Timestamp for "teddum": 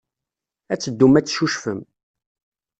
0.79-1.13